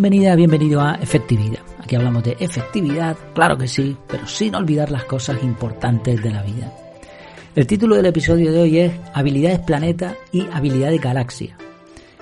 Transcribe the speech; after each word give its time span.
Bienvenida, 0.00 0.34
bienvenido 0.34 0.80
a 0.80 0.94
Efectividad. 0.94 1.60
Aquí 1.78 1.94
hablamos 1.94 2.24
de 2.24 2.34
efectividad, 2.40 3.18
claro 3.34 3.58
que 3.58 3.68
sí, 3.68 3.94
pero 4.08 4.26
sin 4.26 4.54
olvidar 4.54 4.90
las 4.90 5.04
cosas 5.04 5.42
importantes 5.42 6.22
de 6.22 6.30
la 6.30 6.42
vida. 6.42 6.72
El 7.54 7.66
título 7.66 7.96
del 7.96 8.06
episodio 8.06 8.50
de 8.50 8.62
hoy 8.62 8.78
es 8.78 8.92
Habilidades 9.12 9.58
Planeta 9.58 10.14
y 10.32 10.46
Habilidades 10.54 11.02
Galaxia. 11.02 11.54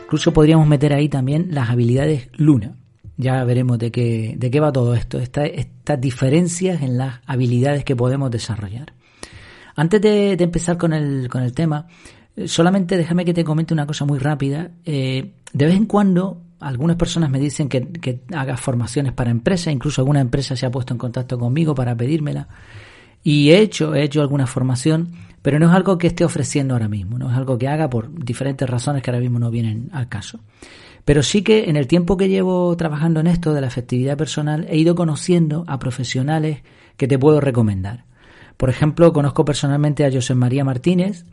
Incluso 0.03 0.33
podríamos 0.33 0.67
meter 0.67 0.93
ahí 0.93 1.09
también 1.09 1.51
las 1.53 1.71
habilidades 1.71 2.29
Luna. 2.33 2.75
Ya 3.17 3.45
veremos 3.45 3.79
de 3.79 3.93
qué, 3.93 4.35
de 4.37 4.51
qué 4.51 4.59
va 4.59 4.73
todo 4.73 4.97
esto, 4.97 5.21
estas 5.21 6.01
diferencias 6.01 6.83
en 6.83 6.99
las 6.99 7.21
habilidades 7.27 7.85
que 7.85 7.95
podemos 7.95 8.29
desarrollar. 8.33 8.93
Antes 9.77 10.01
de, 10.01 10.33
empezar 10.33 10.79
con 10.79 10.95
el, 10.95 11.29
con 11.29 11.45
el 11.45 11.53
tema, 11.53 11.87
eh, 12.35 12.49
solamente 12.49 12.97
déjame 12.97 13.25
que 13.25 13.35
te 13.35 13.45
comente 13.45 13.73
una 13.73 13.87
cosa 13.87 14.05
muy 14.05 14.19
rápida. 14.19 14.73
Eh, 14.85 15.31
de 15.53 15.65
vez 15.65 15.77
en 15.77 15.87
cuando 15.87 16.43
algunas 16.61 16.97
personas 16.97 17.31
me 17.31 17.39
dicen 17.39 17.69
que, 17.69 18.21
haga 18.35 18.57
formaciones 18.57 19.13
para 19.13 19.31
empresas, 19.31 19.73
incluso 19.73 20.01
alguna 20.01 20.21
empresa 20.21 20.57
se 20.57 20.67
ha 20.67 20.71
puesto 20.71 20.95
en 20.95 20.99
contacto 20.99 21.39
conmigo 21.39 21.75
para 21.75 21.97
pedírmela. 21.97 22.49
Y 23.23 23.51
he 23.51 23.59
hecho, 23.61 23.95
he 23.95 24.03
hecho 24.03 24.21
alguna 24.21 24.47
formación, 24.47 25.13
pero 25.43 25.59
no 25.59 25.67
es 25.67 25.73
algo 25.73 25.99
que 25.99 26.07
esté 26.07 26.25
ofreciendo 26.25 26.75
ahora 26.75 26.89
mismo, 26.89 27.19
no 27.19 27.31
es 27.31 27.37
algo 27.37 27.59
que 27.59 27.69
haga 27.69 27.91
por 27.91 28.13
diferentes 28.25 28.69
razones 28.69 29.03
que 29.03 29.11
ahora 29.11 29.21
mismo 29.21 29.39
no 29.39 29.51
vienen 29.51 29.91
al 29.93 30.09
caso. 30.09 30.41
Pero 31.05 31.23
sí 31.23 31.43
que 31.43 31.71
en 31.71 31.77
el 31.77 31.87
tiempo 31.87 32.17
que 32.17 32.29
llevo 32.29 32.77
trabajando 32.77 33.21
en 33.21 33.29
esto 33.29 33.55
de 33.55 33.61
la 33.61 33.67
efectividad 33.67 34.17
personal 34.17 34.67
he 34.69 34.77
ido 34.77 34.95
conociendo 34.95 35.65
a 35.67 35.79
profesionales 35.79 36.63
que 36.97 37.09
te 37.09 37.19
puedo 37.19 37.41
recomendar. 37.41 38.05
Por 38.59 38.71
ejemplo, 38.71 39.13
conozco 39.13 39.45
personalmente 39.45 40.05
a 40.05 40.13
José 40.13 40.35
María 40.35 40.65
Martínez, 40.65 41.25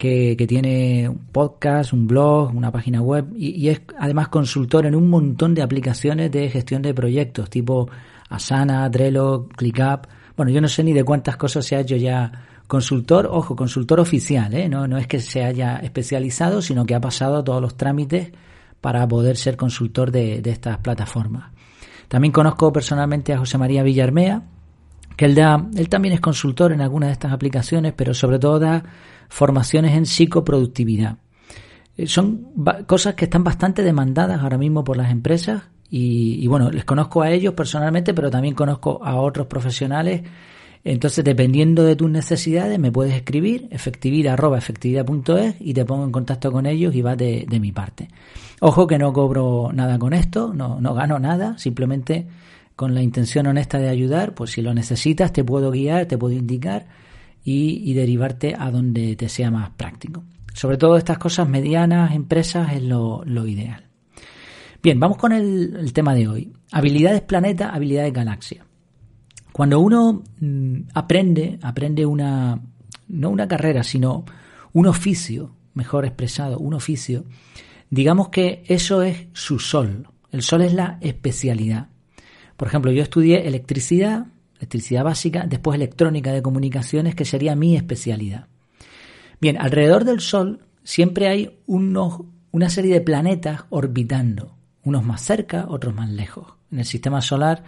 que, 0.00 0.46
tiene 0.48 1.10
un 1.10 1.26
podcast, 1.30 1.92
un 1.92 2.06
blog, 2.06 2.56
una 2.56 2.72
página 2.72 3.02
web 3.02 3.26
y, 3.36 3.68
es 3.68 3.82
además 3.98 4.28
consultor 4.28 4.86
en 4.86 4.94
un 4.94 5.10
montón 5.10 5.54
de 5.54 5.60
aplicaciones 5.60 6.32
de 6.32 6.48
gestión 6.48 6.80
de 6.80 6.94
proyectos 6.94 7.50
tipo 7.50 7.86
Asana, 8.30 8.90
Trello, 8.90 9.46
ClickUp. 9.54 10.06
Bueno, 10.38 10.52
yo 10.52 10.62
no 10.62 10.68
sé 10.68 10.82
ni 10.84 10.94
de 10.94 11.04
cuántas 11.04 11.36
cosas 11.36 11.66
se 11.66 11.76
ha 11.76 11.80
hecho 11.80 11.96
ya 11.96 12.32
consultor, 12.66 13.28
ojo, 13.30 13.54
consultor 13.54 14.00
oficial, 14.00 14.54
¿eh? 14.54 14.70
no, 14.70 14.88
no 14.88 14.96
es 14.96 15.06
que 15.06 15.18
se 15.18 15.44
haya 15.44 15.76
especializado, 15.76 16.62
sino 16.62 16.86
que 16.86 16.94
ha 16.94 17.00
pasado 17.00 17.44
todos 17.44 17.60
los 17.60 17.76
trámites 17.76 18.32
para 18.80 19.06
poder 19.06 19.36
ser 19.36 19.58
consultor 19.58 20.10
de, 20.10 20.40
de 20.40 20.50
estas 20.50 20.78
plataformas. 20.78 21.52
También 22.08 22.32
conozco 22.32 22.72
personalmente 22.72 23.34
a 23.34 23.38
José 23.38 23.58
María 23.58 23.82
Villarmea, 23.82 24.44
él, 25.26 25.88
también 25.88 26.14
es 26.14 26.20
consultor 26.20 26.72
en 26.72 26.80
algunas 26.80 27.08
de 27.08 27.12
estas 27.12 27.32
aplicaciones, 27.32 27.92
pero 27.96 28.14
sobre 28.14 28.38
todo 28.38 28.58
da 28.58 28.82
formaciones 29.28 29.94
en 29.94 30.06
psicoproductividad. 30.06 31.16
Eh, 31.96 32.06
son 32.06 32.48
cosas 32.86 33.14
que 33.14 33.24
están 33.26 33.44
bastante 33.44 33.82
demandadas 33.82 34.40
ahora 34.42 34.58
mismo 34.58 34.84
por 34.84 34.96
las 34.96 35.10
empresas 35.10 35.62
y, 35.92 36.46
bueno, 36.46 36.70
les 36.70 36.84
conozco 36.84 37.20
a 37.20 37.30
ellos 37.32 37.54
personalmente, 37.54 38.14
pero 38.14 38.30
también 38.30 38.54
conozco 38.54 39.00
a 39.04 39.16
otros 39.16 39.48
profesionales. 39.48 40.22
Entonces, 40.84 41.24
dependiendo 41.24 41.82
de 41.82 41.96
tus 41.96 42.08
necesidades, 42.08 42.78
me 42.78 42.92
puedes 42.92 43.12
escribir 43.12 43.66
efectividad.efectividad.es 43.72 45.56
y 45.58 45.74
te 45.74 45.84
pongo 45.84 46.04
en 46.04 46.12
contacto 46.12 46.52
con 46.52 46.66
ellos 46.66 46.94
y 46.94 47.02
va 47.02 47.16
de, 47.16 47.44
mi 47.60 47.72
parte. 47.72 48.08
Ojo 48.60 48.86
que 48.86 48.98
no 48.98 49.12
cobro 49.12 49.72
nada 49.74 49.98
con 49.98 50.12
esto, 50.12 50.54
no 50.54 50.94
gano 50.94 51.18
nada, 51.18 51.58
simplemente 51.58 52.28
con 52.80 52.94
la 52.94 53.02
intención 53.02 53.46
honesta 53.46 53.76
de 53.76 53.90
ayudar, 53.90 54.34
pues 54.34 54.52
si 54.52 54.62
lo 54.62 54.72
necesitas 54.72 55.34
te 55.34 55.44
puedo 55.44 55.70
guiar, 55.70 56.06
te 56.06 56.16
puedo 56.16 56.34
indicar 56.34 56.86
y, 57.44 57.92
derivarte 57.92 58.56
a 58.58 58.70
donde 58.70 59.16
te 59.16 59.28
sea 59.28 59.50
más 59.50 59.68
práctico. 59.68 60.24
Sobre 60.54 60.78
todo 60.78 60.96
estas 60.96 61.18
cosas 61.18 61.46
medianas, 61.46 62.14
empresas, 62.14 62.72
es 62.72 62.82
lo, 62.82 63.22
ideal. 63.46 63.84
Bien, 64.82 64.98
vamos 64.98 65.18
con 65.18 65.32
el, 65.32 65.92
tema 65.92 66.14
de 66.14 66.26
hoy. 66.26 66.52
Habilidades 66.72 67.20
planeta, 67.20 67.68
habilidades 67.68 68.14
galaxia. 68.14 68.64
Cuando 69.52 69.78
uno 69.78 70.22
mm, 70.40 70.76
aprende, 70.94 71.58
aprende 71.60 72.06
una, 72.06 72.58
no 73.08 73.28
una 73.28 73.46
carrera, 73.46 73.82
sino 73.82 74.24
un 74.72 74.86
oficio, 74.86 75.54
mejor 75.74 76.06
expresado, 76.06 76.58
un 76.58 76.72
oficio, 76.72 77.26
digamos 77.90 78.30
que 78.30 78.62
eso 78.68 79.02
es 79.02 79.26
su 79.34 79.58
sol. 79.58 80.08
El 80.32 80.40
sol 80.40 80.62
es 80.62 80.72
la 80.72 80.96
especialidad. 81.02 81.88
Por 82.60 82.68
ejemplo, 82.68 82.92
yo 82.92 83.02
estudié 83.02 83.48
electricidad, 83.48 84.26
electricidad 84.58 85.02
básica, 85.02 85.46
después 85.48 85.76
electrónica 85.76 86.30
de 86.30 86.42
comunicaciones, 86.42 87.14
que 87.14 87.24
sería 87.24 87.56
mi 87.56 87.74
especialidad. 87.74 88.48
Bien, 89.40 89.56
alrededor 89.58 90.04
del 90.04 90.20
Sol 90.20 90.60
siempre 90.84 91.28
hay 91.28 91.58
unos, 91.64 92.20
una 92.50 92.68
serie 92.68 92.92
de 92.92 93.00
planetas 93.00 93.62
orbitando, 93.70 94.58
unos 94.84 95.02
más 95.02 95.22
cerca, 95.22 95.64
otros 95.70 95.94
más 95.94 96.10
lejos. 96.10 96.52
En 96.70 96.80
el 96.80 96.84
sistema 96.84 97.22
solar, 97.22 97.64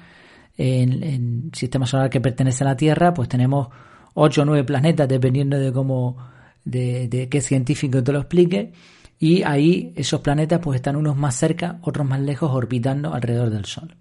en, 0.58 1.02
el 1.02 1.50
sistema 1.54 1.86
solar 1.86 2.10
que 2.10 2.20
pertenece 2.20 2.62
a 2.62 2.66
la 2.66 2.76
Tierra, 2.76 3.14
pues 3.14 3.30
tenemos 3.30 3.68
ocho 4.12 4.42
o 4.42 4.44
nueve 4.44 4.64
planetas, 4.64 5.08
dependiendo 5.08 5.58
de 5.58 5.72
cómo, 5.72 6.18
de, 6.66 7.08
de 7.08 7.30
qué 7.30 7.40
científico 7.40 8.04
te 8.04 8.12
lo 8.12 8.18
explique, 8.18 8.74
y 9.18 9.42
ahí 9.42 9.94
esos 9.96 10.20
planetas 10.20 10.60
pues 10.60 10.76
están 10.76 10.96
unos 10.96 11.16
más 11.16 11.34
cerca, 11.34 11.78
otros 11.80 12.06
más 12.06 12.20
lejos, 12.20 12.50
orbitando 12.52 13.14
alrededor 13.14 13.48
del 13.48 13.64
Sol. 13.64 13.96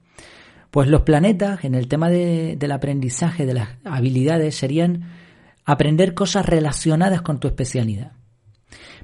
Pues 0.71 0.87
los 0.87 1.01
planetas, 1.01 1.65
en 1.65 1.75
el 1.75 1.89
tema 1.89 2.09
del 2.09 2.71
aprendizaje, 2.71 3.45
de 3.45 3.53
las 3.53 3.69
habilidades, 3.83 4.55
serían 4.55 5.09
aprender 5.65 6.13
cosas 6.13 6.45
relacionadas 6.45 7.21
con 7.21 7.39
tu 7.39 7.47
especialidad. 7.47 8.13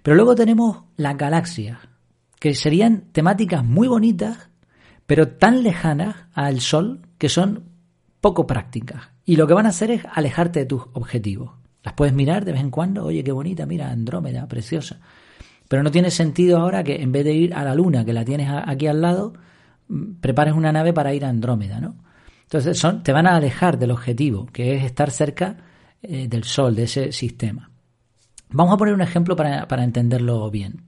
Pero 0.01 0.16
luego 0.16 0.33
tenemos 0.33 0.83
las 0.95 1.17
galaxias, 1.17 1.79
que 2.39 2.55
serían 2.55 3.11
temáticas 3.11 3.66
muy 3.66 3.89
bonitas, 3.89 4.50
pero 5.05 5.28
tan 5.28 5.61
lejanas 5.61 6.16
al 6.33 6.61
Sol 6.61 7.01
que 7.17 7.28
son 7.28 7.66
poco 8.22 8.47
prácticas. 8.47 9.09
Y 9.25 9.35
lo 9.35 9.45
que 9.45 9.53
van 9.53 9.66
a 9.66 9.69
hacer 9.69 9.91
es 9.91 10.03
alejarte 10.09 10.59
de 10.59 10.66
tus 10.66 10.84
objetivos. 10.94 11.51
Las 11.84 11.95
puedes 11.95 12.13
mirar 12.13 12.45
de 12.45 12.53
vez 12.53 12.61
en 12.61 12.72
cuando, 12.72 13.05
oye, 13.05 13.23
qué 13.25 13.34
bonita, 13.34 13.66
mira, 13.66 13.91
Andrómeda, 13.91 14.47
preciosa. 14.47 14.99
Pero 15.67 15.84
no 15.84 15.91
tiene 15.91 16.11
sentido 16.11 16.59
ahora 16.59 16.84
que 16.84 17.01
en 17.01 17.11
vez 17.11 17.25
de 17.25 17.34
ir 17.34 17.53
a 17.53 17.66
la 17.66 17.75
Luna, 17.75 18.05
que 18.05 18.13
la 18.13 18.23
tienes 18.23 18.49
aquí 18.49 18.88
al 18.88 19.01
lado, 19.01 19.34
prepares 20.19 20.53
una 20.53 20.71
nave 20.71 20.93
para 20.93 21.13
ir 21.13 21.25
a 21.25 21.29
Andrómeda, 21.29 21.79
¿no? 21.79 21.95
Entonces 22.43 22.77
son, 22.79 23.03
te 23.03 23.11
van 23.11 23.27
a 23.27 23.35
alejar 23.35 23.77
del 23.77 23.91
objetivo, 23.91 24.45
que 24.47 24.75
es 24.75 24.83
estar 24.83 25.11
cerca 25.11 25.57
eh, 26.01 26.27
del 26.27 26.43
Sol, 26.43 26.75
de 26.75 26.83
ese 26.83 27.11
sistema. 27.11 27.69
Vamos 28.49 28.73
a 28.73 28.77
poner 28.77 28.93
un 28.93 29.01
ejemplo 29.01 29.35
para, 29.35 29.67
para 29.67 29.83
entenderlo 29.83 30.49
bien. 30.49 30.83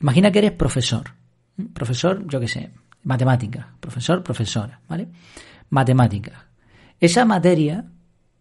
Imagina 0.00 0.30
que 0.30 0.38
eres 0.38 0.52
profesor. 0.52 1.14
Profesor, 1.72 2.24
yo 2.28 2.38
qué 2.38 2.46
sé, 2.46 2.70
matemática. 3.02 3.74
Profesor, 3.80 4.22
profesora, 4.22 4.80
¿vale? 4.88 5.08
Matemática. 5.70 6.46
Esa 7.00 7.24
materia, 7.24 7.84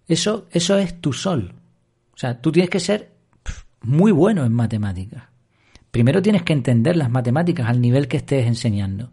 eso, 0.07 0.47
eso 0.51 0.77
es 0.77 1.01
tu 1.01 1.13
sol. 1.13 1.55
O 2.13 2.17
sea, 2.17 2.39
tú 2.39 2.51
tienes 2.51 2.69
que 2.69 2.79
ser 2.79 3.13
muy 3.81 4.11
bueno 4.11 4.45
en 4.45 4.53
matemáticas. 4.53 5.23
Primero 5.89 6.21
tienes 6.21 6.43
que 6.43 6.53
entender 6.53 6.95
las 6.95 7.09
matemáticas 7.09 7.67
al 7.67 7.81
nivel 7.81 8.07
que 8.07 8.17
estés 8.17 8.45
enseñando 8.45 9.11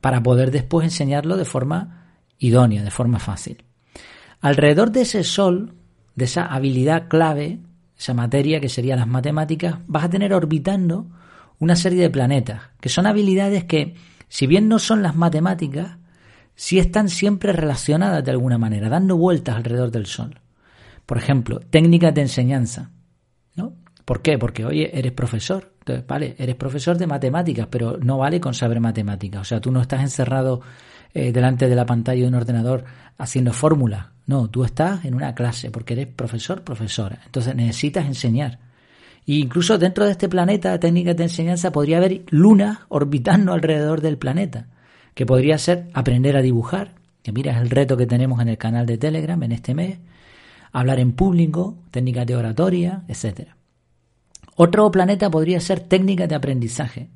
para 0.00 0.22
poder 0.22 0.50
después 0.50 0.84
enseñarlo 0.84 1.36
de 1.36 1.44
forma 1.44 2.06
idónea, 2.38 2.82
de 2.82 2.90
forma 2.90 3.18
fácil. 3.18 3.64
Alrededor 4.40 4.92
de 4.92 5.02
ese 5.02 5.24
sol, 5.24 5.74
de 6.14 6.26
esa 6.26 6.46
habilidad 6.46 7.08
clave, 7.08 7.60
esa 7.98 8.14
materia 8.14 8.60
que 8.60 8.68
serían 8.68 8.98
las 8.98 9.08
matemáticas, 9.08 9.76
vas 9.86 10.04
a 10.04 10.10
tener 10.10 10.34
orbitando 10.34 11.06
una 11.58 11.76
serie 11.76 12.02
de 12.02 12.10
planetas, 12.10 12.62
que 12.80 12.88
son 12.88 13.06
habilidades 13.06 13.64
que, 13.64 13.94
si 14.28 14.46
bien 14.46 14.68
no 14.68 14.78
son 14.78 15.02
las 15.02 15.16
matemáticas, 15.16 15.96
sí 16.54 16.78
están 16.78 17.08
siempre 17.08 17.52
relacionadas 17.52 18.24
de 18.24 18.30
alguna 18.30 18.58
manera, 18.58 18.88
dando 18.88 19.16
vueltas 19.16 19.56
alrededor 19.56 19.90
del 19.90 20.06
Sol. 20.06 20.40
Por 21.06 21.18
ejemplo, 21.18 21.60
técnicas 21.60 22.14
de 22.14 22.22
enseñanza. 22.22 22.90
¿Por 24.06 24.22
qué? 24.22 24.38
Porque, 24.38 24.64
oye, 24.64 24.96
eres 24.96 25.10
profesor. 25.10 25.72
Entonces, 25.80 26.06
vale, 26.06 26.36
eres 26.38 26.54
profesor 26.54 26.96
de 26.96 27.08
matemáticas, 27.08 27.66
pero 27.68 27.98
no 27.98 28.18
vale 28.18 28.40
con 28.40 28.54
saber 28.54 28.78
matemáticas. 28.78 29.40
O 29.40 29.44
sea, 29.44 29.60
tú 29.60 29.72
no 29.72 29.80
estás 29.80 30.00
encerrado 30.00 30.60
eh, 31.12 31.32
delante 31.32 31.68
de 31.68 31.74
la 31.74 31.84
pantalla 31.84 32.22
de 32.22 32.28
un 32.28 32.36
ordenador 32.36 32.84
haciendo 33.18 33.52
fórmulas. 33.52 34.06
No, 34.26 34.48
tú 34.48 34.62
estás 34.62 35.04
en 35.04 35.14
una 35.14 35.34
clase 35.34 35.72
porque 35.72 35.94
eres 35.94 36.06
profesor, 36.06 36.62
profesora. 36.62 37.18
Entonces 37.26 37.56
necesitas 37.56 38.06
enseñar. 38.06 38.60
E 39.26 39.34
incluso 39.34 39.76
dentro 39.76 40.04
de 40.04 40.12
este 40.12 40.28
planeta 40.28 40.78
técnicas 40.78 41.16
de 41.16 41.24
enseñanza 41.24 41.72
podría 41.72 41.96
haber 41.96 42.22
lunas 42.30 42.78
orbitando 42.88 43.52
alrededor 43.52 44.02
del 44.02 44.18
planeta, 44.18 44.68
que 45.14 45.26
podría 45.26 45.58
ser 45.58 45.88
aprender 45.94 46.36
a 46.36 46.42
dibujar, 46.42 46.94
que 47.24 47.32
mira 47.32 47.56
es 47.56 47.58
el 47.58 47.70
reto 47.70 47.96
que 47.96 48.06
tenemos 48.06 48.40
en 48.40 48.50
el 48.50 48.56
canal 48.56 48.86
de 48.86 48.98
Telegram 48.98 49.42
en 49.42 49.50
este 49.50 49.74
mes, 49.74 49.98
hablar 50.70 51.00
en 51.00 51.10
público, 51.10 51.76
técnicas 51.90 52.26
de 52.26 52.36
oratoria, 52.36 53.02
etcétera. 53.08 53.55
Otro 54.56 54.90
planeta 54.90 55.30
podría 55.30 55.60
ser 55.60 55.80
técnicas 55.80 56.28
de 56.28 56.34
aprendizaje, 56.34 57.10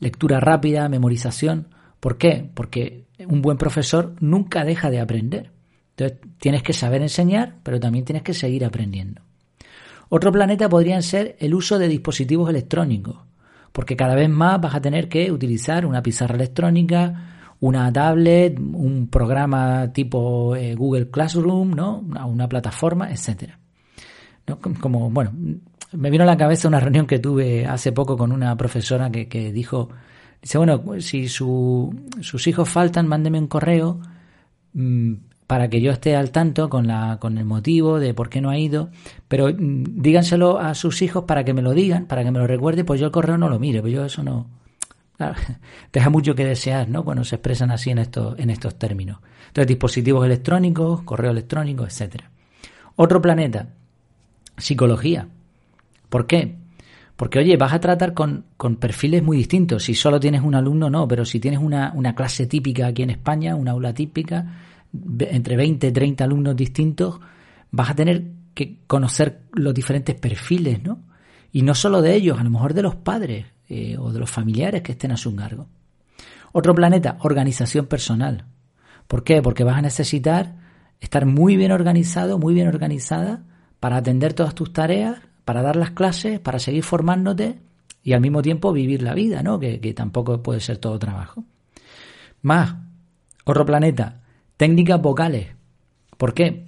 lectura 0.00 0.40
rápida, 0.40 0.88
memorización. 0.88 1.68
¿Por 2.00 2.18
qué? 2.18 2.50
Porque 2.52 3.04
un 3.26 3.40
buen 3.40 3.56
profesor 3.56 4.14
nunca 4.20 4.64
deja 4.64 4.90
de 4.90 5.00
aprender. 5.00 5.50
Entonces 5.96 6.18
tienes 6.38 6.62
que 6.62 6.72
saber 6.72 7.00
enseñar, 7.00 7.56
pero 7.62 7.78
también 7.78 8.04
tienes 8.04 8.24
que 8.24 8.34
seguir 8.34 8.64
aprendiendo. 8.64 9.22
Otro 10.08 10.32
planeta 10.32 10.68
podría 10.68 11.00
ser 11.00 11.36
el 11.38 11.54
uso 11.54 11.78
de 11.78 11.88
dispositivos 11.88 12.50
electrónicos, 12.50 13.16
porque 13.72 13.96
cada 13.96 14.14
vez 14.14 14.28
más 14.28 14.60
vas 14.60 14.74
a 14.74 14.80
tener 14.80 15.08
que 15.08 15.30
utilizar 15.30 15.86
una 15.86 16.02
pizarra 16.02 16.34
electrónica, 16.34 17.54
una 17.60 17.92
tablet, 17.92 18.58
un 18.58 19.08
programa 19.08 19.92
tipo 19.92 20.54
eh, 20.56 20.74
Google 20.74 21.10
Classroom, 21.10 21.70
¿no? 21.70 21.98
Una, 22.26 22.48
plataforma, 22.48 23.10
etcétera. 23.10 23.58
Como, 24.80 25.10
bueno, 25.10 25.32
me 25.96 26.10
vino 26.10 26.24
a 26.24 26.26
la 26.26 26.36
cabeza 26.36 26.68
una 26.68 26.80
reunión 26.80 27.06
que 27.06 27.18
tuve 27.18 27.66
hace 27.66 27.92
poco 27.92 28.16
con 28.16 28.32
una 28.32 28.56
profesora 28.56 29.10
que, 29.10 29.28
que 29.28 29.52
dijo, 29.52 29.88
dice, 30.42 30.58
bueno, 30.58 30.82
si 31.00 31.28
su, 31.28 31.94
sus 32.20 32.46
hijos 32.46 32.68
faltan, 32.68 33.06
mándeme 33.06 33.38
un 33.38 33.46
correo 33.46 34.00
mm, 34.72 35.14
para 35.46 35.68
que 35.68 35.80
yo 35.80 35.92
esté 35.92 36.16
al 36.16 36.30
tanto 36.30 36.68
con, 36.68 36.86
la, 36.86 37.18
con 37.20 37.38
el 37.38 37.44
motivo 37.44 38.00
de 38.00 38.14
por 38.14 38.28
qué 38.28 38.40
no 38.40 38.50
ha 38.50 38.58
ido, 38.58 38.90
pero 39.28 39.48
mm, 39.48 40.02
díganselo 40.02 40.58
a 40.58 40.74
sus 40.74 41.02
hijos 41.02 41.24
para 41.24 41.44
que 41.44 41.54
me 41.54 41.62
lo 41.62 41.72
digan, 41.72 42.06
para 42.06 42.24
que 42.24 42.30
me 42.30 42.38
lo 42.38 42.46
recuerde, 42.46 42.84
pues 42.84 43.00
yo 43.00 43.06
el 43.06 43.12
correo 43.12 43.38
no 43.38 43.48
lo 43.48 43.58
mire, 43.58 43.80
pues 43.80 43.92
yo 43.92 44.04
eso 44.04 44.22
no... 44.22 44.46
deja 45.92 46.10
mucho 46.10 46.34
que 46.34 46.44
desear, 46.44 46.88
¿no? 46.88 47.04
Cuando 47.04 47.24
se 47.24 47.36
expresan 47.36 47.70
así 47.70 47.90
en 47.90 47.98
estos, 47.98 48.38
en 48.38 48.50
estos 48.50 48.76
términos. 48.78 49.18
Entonces, 49.46 49.68
dispositivos 49.68 50.26
electrónicos, 50.26 51.02
correo 51.02 51.30
electrónico, 51.30 51.84
etcétera. 51.84 52.30
Otro 52.96 53.22
planeta, 53.22 53.68
psicología. 54.56 55.28
¿Por 56.14 56.28
qué? 56.28 56.54
Porque, 57.16 57.40
oye, 57.40 57.56
vas 57.56 57.72
a 57.72 57.80
tratar 57.80 58.14
con, 58.14 58.44
con, 58.56 58.76
perfiles 58.76 59.20
muy 59.20 59.36
distintos. 59.36 59.82
Si 59.82 59.96
solo 59.96 60.20
tienes 60.20 60.42
un 60.42 60.54
alumno, 60.54 60.88
no, 60.88 61.08
pero 61.08 61.24
si 61.24 61.40
tienes 61.40 61.58
una, 61.58 61.92
una 61.92 62.14
clase 62.14 62.46
típica 62.46 62.86
aquí 62.86 63.02
en 63.02 63.10
España, 63.10 63.56
una 63.56 63.72
aula 63.72 63.92
típica, 63.94 64.46
entre 65.18 65.56
20 65.56 65.88
y 65.88 65.90
30 65.90 66.22
alumnos 66.22 66.54
distintos, 66.54 67.18
vas 67.72 67.90
a 67.90 67.96
tener 67.96 68.30
que 68.54 68.78
conocer 68.86 69.40
los 69.54 69.74
diferentes 69.74 70.14
perfiles, 70.14 70.84
¿no? 70.84 71.00
Y 71.50 71.62
no 71.62 71.74
solo 71.74 72.00
de 72.00 72.14
ellos, 72.14 72.38
a 72.38 72.44
lo 72.44 72.50
mejor 72.50 72.74
de 72.74 72.82
los 72.82 72.94
padres 72.94 73.46
eh, 73.68 73.96
o 73.98 74.12
de 74.12 74.20
los 74.20 74.30
familiares 74.30 74.82
que 74.82 74.92
estén 74.92 75.10
a 75.10 75.16
su 75.16 75.34
cargo. 75.34 75.66
Otro 76.52 76.76
planeta, 76.76 77.16
organización 77.22 77.86
personal. 77.86 78.44
¿Por 79.08 79.24
qué? 79.24 79.42
Porque 79.42 79.64
vas 79.64 79.78
a 79.78 79.82
necesitar 79.82 80.54
estar 81.00 81.26
muy 81.26 81.56
bien 81.56 81.72
organizado, 81.72 82.38
muy 82.38 82.54
bien 82.54 82.68
organizada 82.68 83.42
para 83.80 83.96
atender 83.96 84.32
todas 84.32 84.54
tus 84.54 84.72
tareas, 84.72 85.18
para 85.44 85.62
dar 85.62 85.76
las 85.76 85.90
clases, 85.90 86.40
para 86.40 86.58
seguir 86.58 86.82
formándote 86.82 87.58
y 88.02 88.12
al 88.12 88.20
mismo 88.20 88.42
tiempo 88.42 88.72
vivir 88.72 89.02
la 89.02 89.14
vida, 89.14 89.42
¿no? 89.42 89.58
Que, 89.58 89.78
tampoco 89.94 90.42
puede 90.42 90.60
ser 90.60 90.78
todo 90.78 90.98
trabajo. 90.98 91.44
Más, 92.42 92.74
otro 93.44 93.64
planeta, 93.64 94.22
técnicas 94.56 95.00
vocales. 95.00 95.48
¿Por 96.16 96.34
qué? 96.34 96.66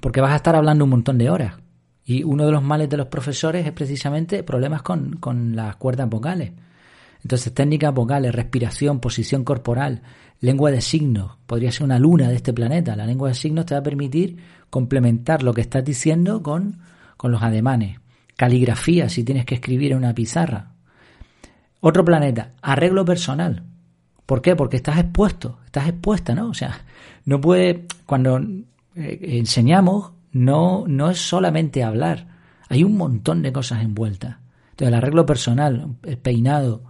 Porque 0.00 0.20
vas 0.20 0.32
a 0.32 0.36
estar 0.36 0.54
hablando 0.54 0.84
un 0.84 0.90
montón 0.90 1.18
de 1.18 1.30
horas. 1.30 1.56
Y 2.04 2.24
uno 2.24 2.46
de 2.46 2.52
los 2.52 2.62
males 2.62 2.88
de 2.88 2.96
los 2.96 3.06
profesores 3.06 3.66
es 3.66 3.72
precisamente 3.72 4.42
problemas 4.42 4.82
con, 4.82 5.16
con 5.18 5.54
las 5.54 5.76
cuerdas 5.76 6.08
vocales. 6.08 6.52
Entonces, 7.22 7.54
técnicas 7.54 7.94
vocales, 7.94 8.34
respiración, 8.34 8.98
posición 8.98 9.44
corporal, 9.44 10.02
lengua 10.40 10.72
de 10.72 10.80
signos, 10.80 11.38
podría 11.46 11.70
ser 11.70 11.84
una 11.84 12.00
luna 12.00 12.28
de 12.28 12.34
este 12.34 12.52
planeta. 12.52 12.96
La 12.96 13.06
lengua 13.06 13.28
de 13.28 13.34
signos 13.34 13.66
te 13.66 13.74
va 13.74 13.80
a 13.80 13.84
permitir 13.84 14.38
complementar 14.70 15.44
lo 15.44 15.54
que 15.54 15.60
estás 15.60 15.84
diciendo 15.84 16.42
con, 16.42 16.80
con 17.22 17.30
los 17.30 17.44
ademanes. 17.44 18.00
Caligrafía, 18.36 19.08
si 19.08 19.22
tienes 19.22 19.44
que 19.44 19.54
escribir 19.54 19.92
en 19.92 19.98
una 19.98 20.12
pizarra. 20.12 20.72
Otro 21.78 22.04
planeta, 22.04 22.50
arreglo 22.60 23.04
personal. 23.04 23.62
¿Por 24.26 24.42
qué? 24.42 24.56
Porque 24.56 24.78
estás 24.78 24.98
expuesto, 24.98 25.60
estás 25.64 25.86
expuesta, 25.86 26.34
¿no? 26.34 26.48
O 26.48 26.54
sea, 26.54 26.80
no 27.24 27.40
puede, 27.40 27.86
cuando 28.06 28.40
eh, 28.96 29.20
enseñamos, 29.38 30.10
no, 30.32 30.84
no 30.88 31.10
es 31.10 31.18
solamente 31.18 31.84
hablar, 31.84 32.26
hay 32.68 32.82
un 32.82 32.96
montón 32.96 33.40
de 33.40 33.52
cosas 33.52 33.84
envueltas. 33.84 34.38
Entonces, 34.70 34.88
el 34.88 34.94
arreglo 34.94 35.24
personal, 35.24 35.94
el 36.02 36.18
peinado, 36.18 36.82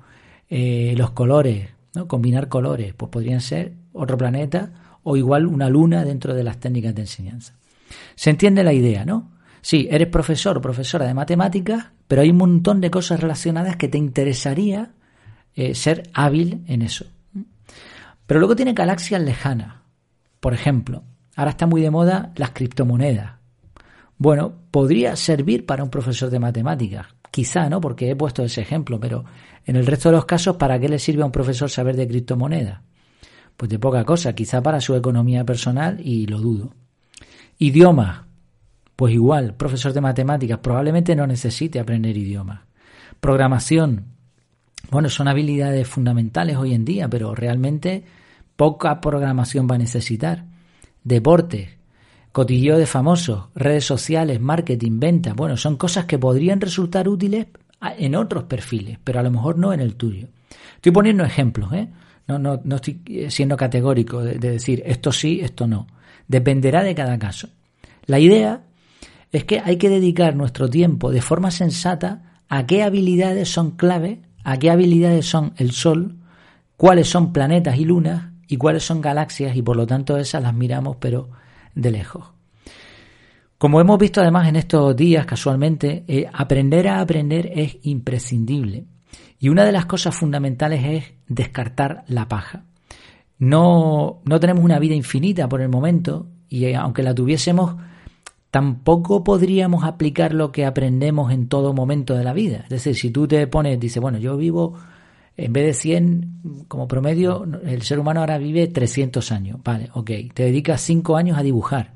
eh, 0.48 0.94
los 0.96 1.10
colores, 1.10 1.68
¿no? 1.94 2.08
combinar 2.08 2.48
colores, 2.48 2.94
pues 2.94 3.10
podrían 3.10 3.42
ser 3.42 3.74
otro 3.92 4.16
planeta 4.16 4.98
o 5.02 5.14
igual 5.14 5.46
una 5.46 5.68
luna 5.68 6.06
dentro 6.06 6.32
de 6.32 6.42
las 6.42 6.56
técnicas 6.56 6.94
de 6.94 7.02
enseñanza. 7.02 7.58
¿Se 8.14 8.30
entiende 8.30 8.64
la 8.64 8.72
idea, 8.72 9.04
no? 9.04 9.31
Sí, 9.62 9.88
eres 9.90 10.08
profesor 10.08 10.58
o 10.58 10.60
profesora 10.60 11.06
de 11.06 11.14
matemáticas, 11.14 11.86
pero 12.08 12.22
hay 12.22 12.30
un 12.30 12.36
montón 12.36 12.80
de 12.80 12.90
cosas 12.90 13.20
relacionadas 13.20 13.76
que 13.76 13.88
te 13.88 13.96
interesaría 13.96 14.90
eh, 15.54 15.74
ser 15.74 16.10
hábil 16.12 16.64
en 16.66 16.82
eso. 16.82 17.06
Pero 18.26 18.40
luego 18.40 18.56
tiene 18.56 18.72
galaxias 18.72 19.22
lejanas. 19.22 19.76
Por 20.40 20.52
ejemplo, 20.52 21.04
ahora 21.36 21.52
está 21.52 21.66
muy 21.66 21.80
de 21.80 21.90
moda 21.90 22.32
las 22.34 22.50
criptomonedas. 22.50 23.34
Bueno, 24.18 24.52
podría 24.70 25.14
servir 25.16 25.64
para 25.64 25.84
un 25.84 25.90
profesor 25.90 26.28
de 26.30 26.40
matemáticas. 26.40 27.06
Quizá, 27.30 27.70
¿no? 27.70 27.80
Porque 27.80 28.10
he 28.10 28.16
puesto 28.16 28.42
ese 28.42 28.60
ejemplo, 28.60 28.98
pero 28.98 29.24
en 29.64 29.76
el 29.76 29.86
resto 29.86 30.10
de 30.10 30.16
los 30.16 30.26
casos, 30.26 30.56
¿para 30.56 30.78
qué 30.78 30.88
le 30.88 30.98
sirve 30.98 31.22
a 31.22 31.26
un 31.26 31.32
profesor 31.32 31.70
saber 31.70 31.96
de 31.96 32.08
criptomonedas? 32.08 32.80
Pues 33.56 33.70
de 33.70 33.78
poca 33.78 34.04
cosa, 34.04 34.34
quizá 34.34 34.62
para 34.62 34.80
su 34.80 34.94
economía 34.96 35.44
personal 35.44 36.00
y 36.00 36.26
lo 36.26 36.38
dudo. 36.38 36.74
Idiomas. 37.58 38.31
Pues 38.96 39.14
igual, 39.14 39.54
profesor 39.54 39.92
de 39.92 40.00
matemáticas 40.00 40.58
probablemente 40.58 41.16
no 41.16 41.26
necesite 41.26 41.80
aprender 41.80 42.16
idiomas. 42.16 42.60
Programación. 43.20 44.06
Bueno, 44.90 45.08
son 45.08 45.28
habilidades 45.28 45.88
fundamentales 45.88 46.56
hoy 46.56 46.74
en 46.74 46.84
día, 46.84 47.08
pero 47.08 47.34
realmente 47.34 48.04
poca 48.56 49.00
programación 49.00 49.66
va 49.70 49.76
a 49.76 49.78
necesitar. 49.78 50.44
Deporte, 51.04 51.78
cotilleo 52.32 52.78
de 52.78 52.86
famosos, 52.86 53.46
redes 53.54 53.84
sociales, 53.84 54.40
marketing, 54.40 54.98
ventas. 54.98 55.34
Bueno, 55.34 55.56
son 55.56 55.76
cosas 55.76 56.04
que 56.04 56.18
podrían 56.18 56.60
resultar 56.60 57.08
útiles 57.08 57.46
en 57.98 58.14
otros 58.14 58.44
perfiles, 58.44 58.98
pero 59.02 59.20
a 59.20 59.22
lo 59.22 59.30
mejor 59.30 59.58
no 59.58 59.72
en 59.72 59.80
el 59.80 59.96
tuyo. 59.96 60.28
Estoy 60.76 60.92
poniendo 60.92 61.24
ejemplos, 61.24 61.72
¿eh? 61.72 61.88
No, 62.28 62.38
no, 62.38 62.60
no 62.64 62.76
estoy 62.76 63.26
siendo 63.28 63.56
categórico 63.56 64.22
de 64.22 64.38
decir 64.38 64.82
esto 64.86 65.10
sí, 65.10 65.40
esto 65.40 65.66
no. 65.66 65.86
Dependerá 66.28 66.82
de 66.84 66.94
cada 66.94 67.18
caso. 67.18 67.48
La 68.06 68.18
idea 68.18 68.62
es 69.32 69.44
que 69.44 69.60
hay 69.60 69.78
que 69.78 69.88
dedicar 69.88 70.36
nuestro 70.36 70.68
tiempo 70.68 71.10
de 71.10 71.22
forma 71.22 71.50
sensata 71.50 72.40
a 72.48 72.66
qué 72.66 72.82
habilidades 72.82 73.48
son 73.48 73.72
clave, 73.72 74.20
a 74.44 74.58
qué 74.58 74.70
habilidades 74.70 75.26
son 75.26 75.54
el 75.56 75.72
Sol, 75.72 76.18
cuáles 76.76 77.08
son 77.08 77.32
planetas 77.32 77.78
y 77.78 77.84
lunas 77.86 78.32
y 78.46 78.58
cuáles 78.58 78.84
son 78.84 79.00
galaxias 79.00 79.56
y 79.56 79.62
por 79.62 79.76
lo 79.76 79.86
tanto 79.86 80.18
esas 80.18 80.42
las 80.42 80.54
miramos 80.54 80.96
pero 80.96 81.30
de 81.74 81.90
lejos. 81.90 82.26
Como 83.56 83.80
hemos 83.80 83.98
visto 83.98 84.20
además 84.20 84.48
en 84.48 84.56
estos 84.56 84.94
días 84.96 85.24
casualmente, 85.24 86.04
eh, 86.08 86.26
aprender 86.32 86.88
a 86.88 87.00
aprender 87.00 87.52
es 87.54 87.78
imprescindible. 87.82 88.86
Y 89.38 89.48
una 89.48 89.64
de 89.64 89.72
las 89.72 89.86
cosas 89.86 90.14
fundamentales 90.16 90.84
es 90.84 91.04
descartar 91.28 92.04
la 92.08 92.28
paja. 92.28 92.64
No, 93.38 94.20
no 94.24 94.40
tenemos 94.40 94.64
una 94.64 94.78
vida 94.78 94.94
infinita 94.94 95.48
por 95.48 95.60
el 95.60 95.68
momento 95.68 96.26
y 96.48 96.74
aunque 96.74 97.02
la 97.02 97.14
tuviésemos, 97.14 97.76
tampoco 98.52 99.24
podríamos 99.24 99.82
aplicar 99.82 100.34
lo 100.34 100.52
que 100.52 100.66
aprendemos 100.66 101.32
en 101.32 101.48
todo 101.48 101.72
momento 101.72 102.14
de 102.14 102.22
la 102.22 102.34
vida. 102.34 102.58
Es 102.64 102.68
decir, 102.68 102.94
si 102.94 103.10
tú 103.10 103.26
te 103.26 103.46
pones, 103.46 103.80
dice, 103.80 103.98
bueno, 103.98 104.18
yo 104.18 104.36
vivo 104.36 104.74
en 105.38 105.54
vez 105.54 105.64
de 105.64 105.72
100 105.72 106.66
como 106.68 106.86
promedio, 106.86 107.46
el 107.64 107.80
ser 107.80 107.98
humano 107.98 108.20
ahora 108.20 108.36
vive 108.36 108.66
300 108.66 109.32
años. 109.32 109.58
Vale, 109.64 109.88
ok. 109.94 110.10
Te 110.34 110.44
dedicas 110.44 110.82
5 110.82 111.16
años 111.16 111.38
a 111.38 111.42
dibujar 111.42 111.94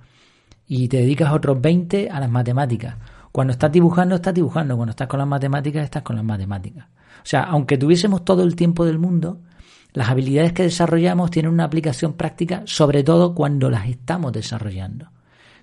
y 0.66 0.88
te 0.88 0.96
dedicas 0.96 1.30
otros 1.30 1.60
20 1.60 2.08
a 2.08 2.20
las 2.20 2.30
matemáticas. 2.30 2.96
Cuando 3.32 3.52
estás 3.52 3.70
dibujando, 3.70 4.14
estás 4.14 4.32
dibujando. 4.32 4.76
Cuando 4.76 4.92
estás 4.92 5.08
con 5.08 5.18
las 5.18 5.28
matemáticas, 5.28 5.84
estás 5.84 6.02
con 6.02 6.16
las 6.16 6.24
matemáticas. 6.24 6.86
O 6.86 7.26
sea, 7.28 7.42
aunque 7.42 7.76
tuviésemos 7.76 8.24
todo 8.24 8.42
el 8.42 8.56
tiempo 8.56 8.86
del 8.86 8.98
mundo, 8.98 9.42
las 9.92 10.08
habilidades 10.08 10.54
que 10.54 10.62
desarrollamos 10.62 11.30
tienen 11.30 11.52
una 11.52 11.64
aplicación 11.64 12.14
práctica, 12.14 12.62
sobre 12.64 13.04
todo 13.04 13.34
cuando 13.34 13.68
las 13.68 13.86
estamos 13.90 14.32
desarrollando. 14.32 15.10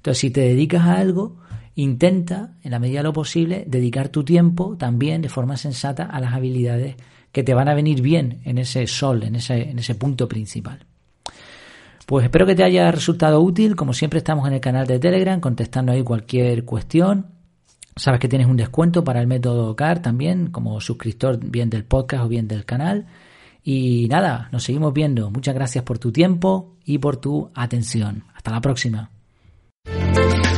Entonces, 0.04 0.20
si 0.20 0.32
te 0.32 0.42
dedicas 0.42 0.82
a 0.84 0.98
algo, 0.98 1.38
intenta, 1.76 2.58
en 2.62 2.72
la 2.72 2.80
medida 2.80 3.00
de 3.00 3.04
lo 3.04 3.14
posible, 3.14 3.64
dedicar 3.66 4.10
tu 4.10 4.26
tiempo 4.26 4.76
también 4.76 5.22
de 5.22 5.30
forma 5.30 5.56
sensata 5.56 6.04
a 6.04 6.20
las 6.20 6.34
habilidades 6.34 6.98
que 7.32 7.42
te 7.42 7.54
van 7.54 7.70
a 7.70 7.74
venir 7.74 8.02
bien 8.02 8.42
en 8.44 8.58
ese 8.58 8.86
sol, 8.86 9.24
en 9.24 9.38
ese, 9.38 9.70
en 9.70 9.80
ese 9.80 9.96
punto 9.96 10.28
principal. 10.28 10.86
Pues 12.06 12.26
espero 12.26 12.46
que 12.46 12.54
te 12.54 12.66
haya 12.66 12.92
resultado 12.92 13.40
útil. 13.40 13.78
Como 13.78 13.94
siempre 13.94 14.18
estamos 14.18 14.46
en 14.46 14.56
el 14.56 14.60
canal 14.60 14.86
de 14.88 15.00
Telegram 15.00 15.40
contestando 15.40 15.94
ahí 15.94 16.04
cualquier 16.04 16.66
cuestión. 16.66 17.28
Sabes 17.96 18.20
que 18.20 18.28
tienes 18.28 18.48
un 18.48 18.58
descuento 18.58 19.06
para 19.06 19.22
el 19.22 19.28
método 19.28 19.74
CAR 19.78 20.02
también, 20.02 20.48
como 20.48 20.82
suscriptor 20.82 21.40
bien 21.40 21.70
del 21.70 21.86
podcast 21.86 22.26
o 22.26 22.28
bien 22.28 22.50
del 22.50 22.66
canal. 22.66 23.08
Y 23.64 24.10
nada, 24.10 24.50
nos 24.52 24.64
seguimos 24.64 24.94
viendo. 24.94 25.32
Muchas 25.32 25.56
gracias 25.56 25.86
por 25.86 25.98
tu 25.98 26.12
tiempo 26.12 26.76
y 26.84 26.98
por 26.98 27.16
tu 27.16 27.52
atención. 27.56 28.26
Hasta 28.36 28.52
la 28.52 28.60
próxima. 28.60 29.13
Thank 29.86 30.46
you. 30.48 30.53